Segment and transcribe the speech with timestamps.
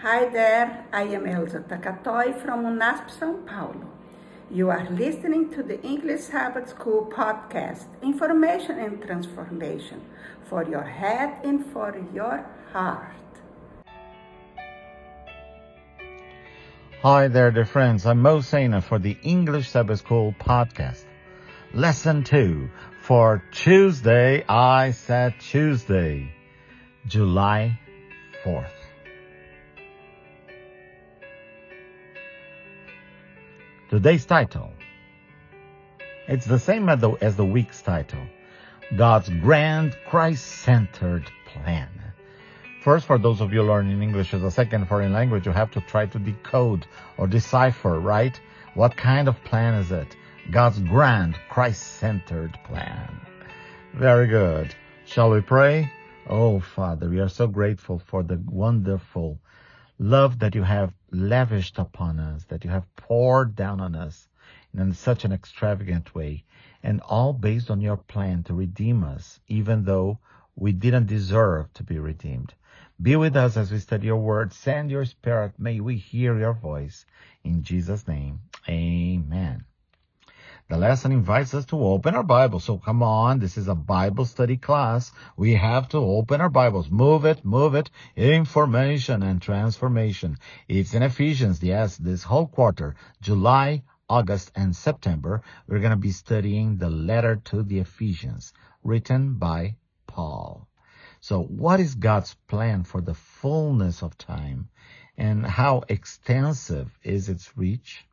[0.00, 3.88] Hi there, I am Elza Takatoy from UNASP São Paulo.
[4.50, 10.02] You are listening to the English Sabbath School podcast, Information and Transformation
[10.50, 13.16] for your head and for your heart.
[17.00, 18.04] Hi there, dear friends.
[18.04, 21.06] I'm Mo Sena for the English Sabbath School podcast.
[21.72, 22.68] Lesson 2
[23.00, 26.30] for Tuesday, I said Tuesday,
[27.06, 27.80] July
[28.44, 28.85] 4th.
[33.88, 34.72] Today's title.
[36.26, 38.26] It's the same as the, as the week's title.
[38.96, 41.88] God's grand Christ-centered plan.
[42.82, 45.80] First, for those of you learning English as a second foreign language, you have to
[45.82, 46.84] try to decode
[47.16, 48.40] or decipher, right?
[48.74, 50.16] What kind of plan is it?
[50.50, 53.20] God's grand Christ-centered plan.
[53.94, 54.74] Very good.
[55.04, 55.92] Shall we pray?
[56.28, 59.38] Oh, Father, we are so grateful for the wonderful
[59.98, 64.28] love that you have lavished upon us, that you have poured down on us
[64.74, 66.44] in such an extravagant way,
[66.82, 70.18] and all based on your plan to redeem us, even though
[70.54, 72.54] we didn't deserve to be redeemed.
[73.00, 74.52] Be with us as we study your word.
[74.52, 75.52] Send your spirit.
[75.58, 77.04] May we hear your voice.
[77.44, 79.64] In Jesus' name, amen.
[80.68, 82.58] The lesson invites us to open our Bible.
[82.58, 85.12] So come on, this is a Bible study class.
[85.36, 86.90] We have to open our Bibles.
[86.90, 87.88] Move it, move it.
[88.16, 90.38] Information and transformation.
[90.66, 91.62] It's in Ephesians.
[91.62, 97.36] Yes, this whole quarter, July, August, and September, we're going to be studying the letter
[97.44, 99.76] to the Ephesians written by
[100.08, 100.66] Paul.
[101.20, 104.68] So what is God's plan for the fullness of time
[105.16, 108.04] and how extensive is its reach?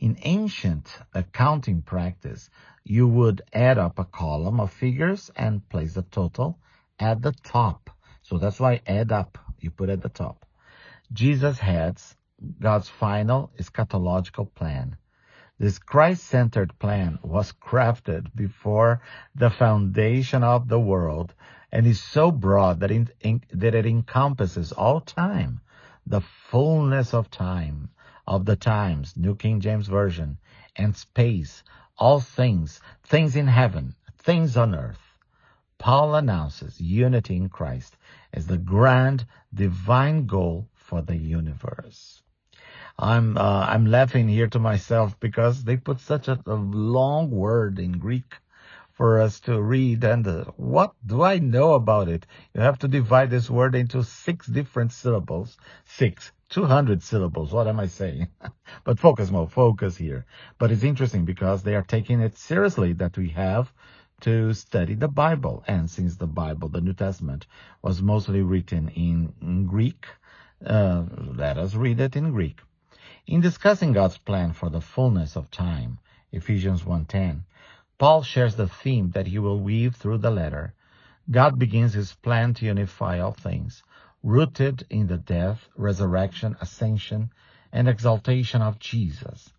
[0.00, 2.48] In ancient accounting practice,
[2.84, 6.58] you would add up a column of figures and place the total
[6.98, 7.90] at the top.
[8.22, 10.46] So that's why add up, you put at the top.
[11.12, 12.16] Jesus heads
[12.58, 14.96] God's final eschatological plan.
[15.58, 19.02] This Christ-centered plan was crafted before
[19.34, 21.34] the foundation of the world
[21.70, 23.10] and is so broad that it,
[23.52, 25.60] that it encompasses all time,
[26.06, 27.90] the fullness of time,
[28.30, 30.38] of the times, New King James Version,
[30.76, 31.64] and space,
[31.98, 35.16] all things, things in heaven, things on earth.
[35.78, 37.96] Paul announces unity in Christ
[38.32, 42.22] as the grand divine goal for the universe.
[42.96, 47.80] I'm uh, I'm laughing here to myself because they put such a, a long word
[47.80, 48.36] in Greek
[48.92, 52.26] for us to read, and uh, what do I know about it?
[52.54, 55.56] You have to divide this word into six different syllables.
[55.84, 56.30] Six.
[56.50, 57.52] 200 syllables.
[57.52, 58.28] What am I saying?
[58.84, 60.26] but focus more, focus here.
[60.58, 63.72] But it's interesting because they are taking it seriously that we have
[64.22, 65.64] to study the Bible.
[65.66, 67.46] And since the Bible, the New Testament,
[67.82, 70.06] was mostly written in, Greek,
[70.66, 71.04] uh,
[71.36, 72.60] let us read it in Greek.
[73.26, 75.98] In discussing God's plan for the fullness of time,
[76.32, 77.42] Ephesians 1.10,
[77.96, 80.74] Paul shares the theme that he will weave through the letter.
[81.30, 83.82] God begins his plan to unify all things,
[84.22, 87.32] rooted in the death, resurrection, ascension,
[87.72, 89.52] and exaltation of Jesus,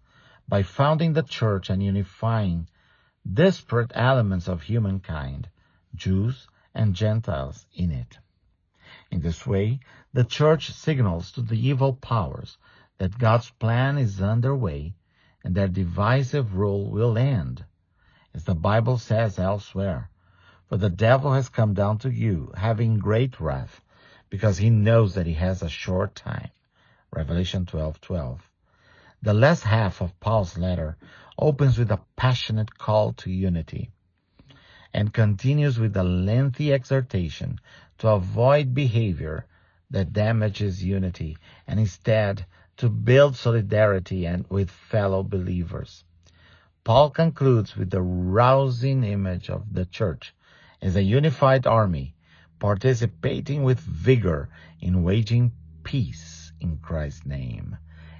[0.47, 2.67] by founding the church and unifying
[3.31, 5.49] disparate elements of humankind,
[5.95, 8.19] Jews and Gentiles, in it.
[9.09, 9.79] In this way,
[10.13, 12.57] the church signals to the evil powers
[12.97, 14.93] that God's plan is underway
[15.43, 17.65] and their divisive rule will end.
[18.33, 20.09] As the Bible says elsewhere,
[20.69, 23.81] for the devil has come down to you, having great wrath,
[24.31, 26.50] because he knows that he has a short time.
[27.12, 28.39] Revelation 12:12.
[29.22, 30.98] The last half of Paul's letter
[31.38, 33.92] opens with a passionate call to unity
[34.94, 37.60] and continues with a lengthy exhortation
[37.98, 39.45] to avoid behavior
[39.89, 41.38] that damages unity
[41.68, 42.45] and instead
[42.78, 46.06] to build solidarity and with fellow believers.
[46.86, 50.33] Paul concludes with the rousing image of the church
[50.81, 52.16] as a unified army
[52.61, 54.47] participating with vigor
[54.79, 55.51] in waging
[55.83, 57.75] peace in Christ's name.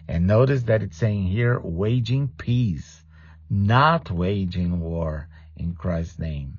[0.08, 3.04] And notice that it's saying here, waging peace,
[3.52, 6.58] not waging war in Christ's name.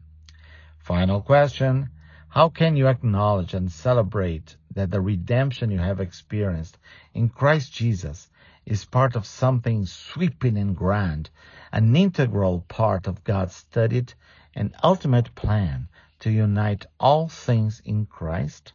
[0.78, 1.90] Final question.
[2.28, 6.78] How can you acknowledge and celebrate that the redemption you have experienced
[7.12, 8.30] in Christ Jesus
[8.64, 11.30] is part of something sweeping and grand,
[11.72, 14.14] an integral part of God's studied
[14.54, 15.88] and ultimate plan
[16.22, 18.72] to unite all things in Christ?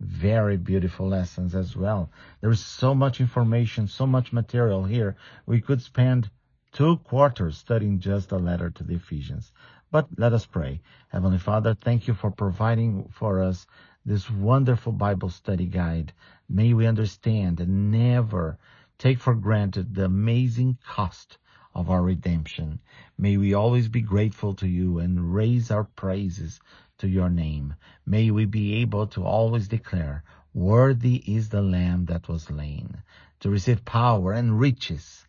[0.00, 2.10] Very beautiful lessons as well.
[2.40, 5.16] There is so much information, so much material here.
[5.44, 6.30] We could spend
[6.72, 9.52] two quarters studying just the letter to the Ephesians.
[9.90, 10.80] But let us pray.
[11.08, 13.66] Heavenly Father, thank you for providing for us
[14.06, 16.14] this wonderful Bible study guide.
[16.48, 18.56] May we understand and never
[18.96, 21.36] take for granted the amazing cost
[21.78, 22.80] of our redemption.
[23.16, 26.58] May we always be grateful to you and raise our praises
[26.98, 27.76] to your name.
[28.04, 33.00] May we be able to always declare, worthy is the lamb that was slain
[33.38, 35.24] to receive power and riches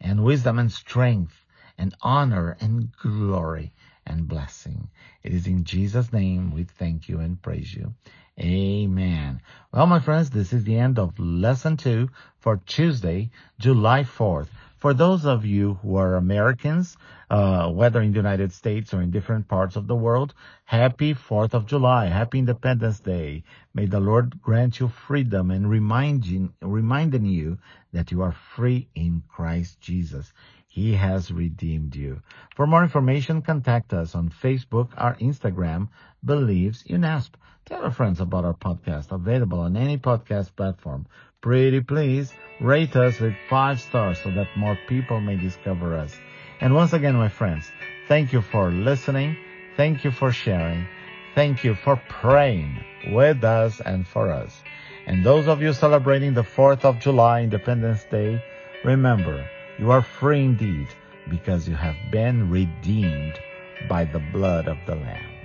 [0.00, 1.44] and wisdom and strength
[1.76, 3.72] and honor and glory
[4.06, 4.88] and blessing.
[5.24, 7.92] It is in Jesus' name we thank you and praise you.
[8.38, 9.40] Amen.
[9.72, 12.08] Well, my friends, this is the end of lesson two
[12.38, 14.46] for Tuesday, July 4th.
[14.78, 16.96] For those of you who are Americans,
[17.30, 20.34] uh, whether in the United States or in different parts of the world,
[20.64, 23.42] happy 4th of July, happy Independence Day.
[23.74, 27.58] May the Lord grant you freedom and remind you, reminding you
[27.92, 30.32] that you are free in Christ Jesus.
[30.70, 32.20] He has redeemed you.
[32.54, 35.88] For more information, contact us on Facebook or Instagram,
[36.22, 37.32] Believes UNASP.
[37.64, 41.06] Tell your friends about our podcast, available on any podcast platform.
[41.40, 46.14] Pretty please rate us with five stars so that more people may discover us.
[46.60, 47.70] And once again, my friends,
[48.06, 49.36] thank you for listening.
[49.76, 50.86] Thank you for sharing.
[51.34, 52.78] Thank you for praying
[53.10, 54.62] with us and for us.
[55.06, 58.42] And those of you celebrating the 4th of July, Independence Day,
[58.84, 59.48] remember,
[59.78, 60.88] you are free indeed
[61.30, 63.38] because you have been redeemed
[63.88, 65.37] by the blood of the Lamb.